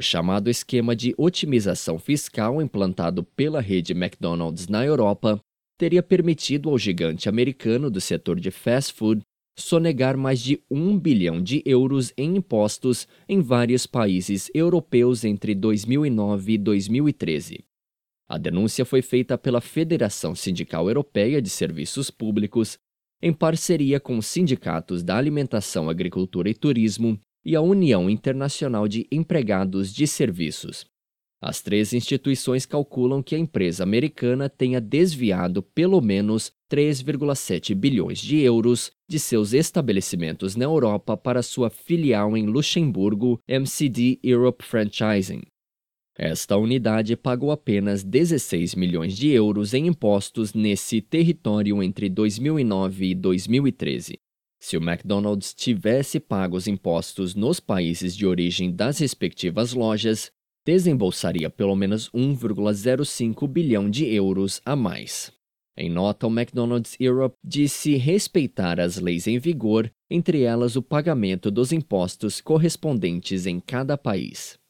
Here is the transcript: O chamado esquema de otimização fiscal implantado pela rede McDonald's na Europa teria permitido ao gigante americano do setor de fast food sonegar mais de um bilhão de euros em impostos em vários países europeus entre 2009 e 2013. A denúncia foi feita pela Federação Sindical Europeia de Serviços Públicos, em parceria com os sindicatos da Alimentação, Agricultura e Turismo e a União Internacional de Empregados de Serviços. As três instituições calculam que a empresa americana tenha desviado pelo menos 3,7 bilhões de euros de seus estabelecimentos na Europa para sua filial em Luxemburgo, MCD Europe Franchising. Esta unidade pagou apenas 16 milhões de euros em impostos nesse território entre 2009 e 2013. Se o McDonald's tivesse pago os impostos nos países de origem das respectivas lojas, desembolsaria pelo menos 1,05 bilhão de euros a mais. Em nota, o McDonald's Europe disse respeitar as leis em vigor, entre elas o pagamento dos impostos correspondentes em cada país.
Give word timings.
O 0.00 0.02
chamado 0.02 0.48
esquema 0.48 0.96
de 0.96 1.14
otimização 1.18 1.98
fiscal 1.98 2.62
implantado 2.62 3.22
pela 3.22 3.60
rede 3.60 3.92
McDonald's 3.92 4.66
na 4.66 4.82
Europa 4.82 5.38
teria 5.78 6.02
permitido 6.02 6.70
ao 6.70 6.78
gigante 6.78 7.28
americano 7.28 7.90
do 7.90 8.00
setor 8.00 8.40
de 8.40 8.50
fast 8.50 8.94
food 8.94 9.20
sonegar 9.58 10.16
mais 10.16 10.40
de 10.40 10.58
um 10.70 10.98
bilhão 10.98 11.42
de 11.42 11.62
euros 11.66 12.14
em 12.16 12.36
impostos 12.36 13.06
em 13.28 13.42
vários 13.42 13.86
países 13.86 14.50
europeus 14.54 15.22
entre 15.22 15.54
2009 15.54 16.54
e 16.54 16.56
2013. 16.56 17.62
A 18.26 18.38
denúncia 18.38 18.86
foi 18.86 19.02
feita 19.02 19.36
pela 19.36 19.60
Federação 19.60 20.34
Sindical 20.34 20.88
Europeia 20.88 21.42
de 21.42 21.50
Serviços 21.50 22.10
Públicos, 22.10 22.78
em 23.20 23.34
parceria 23.34 24.00
com 24.00 24.16
os 24.16 24.24
sindicatos 24.24 25.02
da 25.02 25.18
Alimentação, 25.18 25.90
Agricultura 25.90 26.48
e 26.48 26.54
Turismo 26.54 27.20
e 27.44 27.56
a 27.56 27.60
União 27.60 28.08
Internacional 28.08 28.86
de 28.86 29.06
Empregados 29.10 29.92
de 29.92 30.06
Serviços. 30.06 30.86
As 31.42 31.62
três 31.62 31.94
instituições 31.94 32.66
calculam 32.66 33.22
que 33.22 33.34
a 33.34 33.38
empresa 33.38 33.82
americana 33.82 34.48
tenha 34.50 34.78
desviado 34.78 35.62
pelo 35.62 36.00
menos 36.02 36.52
3,7 36.70 37.74
bilhões 37.74 38.18
de 38.18 38.38
euros 38.40 38.92
de 39.08 39.18
seus 39.18 39.54
estabelecimentos 39.54 40.54
na 40.54 40.66
Europa 40.66 41.16
para 41.16 41.42
sua 41.42 41.70
filial 41.70 42.36
em 42.36 42.46
Luxemburgo, 42.46 43.40
MCD 43.48 44.18
Europe 44.22 44.62
Franchising. 44.62 45.40
Esta 46.14 46.58
unidade 46.58 47.16
pagou 47.16 47.50
apenas 47.50 48.04
16 48.04 48.74
milhões 48.74 49.16
de 49.16 49.30
euros 49.30 49.72
em 49.72 49.86
impostos 49.86 50.52
nesse 50.52 51.00
território 51.00 51.82
entre 51.82 52.10
2009 52.10 53.06
e 53.06 53.14
2013. 53.14 54.18
Se 54.60 54.76
o 54.76 54.80
McDonald's 54.80 55.54
tivesse 55.54 56.20
pago 56.20 56.56
os 56.56 56.68
impostos 56.68 57.34
nos 57.34 57.58
países 57.58 58.14
de 58.14 58.26
origem 58.26 58.70
das 58.70 58.98
respectivas 58.98 59.72
lojas, 59.72 60.30
desembolsaria 60.66 61.48
pelo 61.48 61.74
menos 61.74 62.10
1,05 62.10 63.48
bilhão 63.48 63.88
de 63.88 64.04
euros 64.14 64.60
a 64.64 64.76
mais. 64.76 65.32
Em 65.74 65.88
nota, 65.88 66.26
o 66.26 66.30
McDonald's 66.30 66.94
Europe 67.00 67.36
disse 67.42 67.96
respeitar 67.96 68.78
as 68.78 68.98
leis 68.98 69.26
em 69.26 69.38
vigor, 69.38 69.90
entre 70.10 70.42
elas 70.42 70.76
o 70.76 70.82
pagamento 70.82 71.50
dos 71.50 71.72
impostos 71.72 72.42
correspondentes 72.42 73.46
em 73.46 73.58
cada 73.58 73.96
país. 73.96 74.60